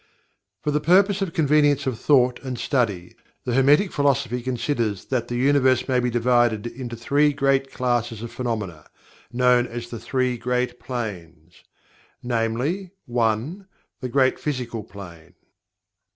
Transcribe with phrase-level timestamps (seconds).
[0.63, 5.35] For the purpose of convenience of thought and study, the Hermetic Philosophy considers that the
[5.35, 8.89] Universe may be divided into three great classes of phenomena,
[9.31, 11.63] known as the Three Great Planes,
[12.23, 13.67] namely: 1.
[13.99, 15.35] The Great Physical Plane.